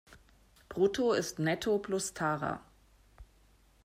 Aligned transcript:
Brutto 0.67 1.13
ist 1.13 1.37
Netto 1.37 1.77
plus 1.77 2.15
Tara. 2.15 2.65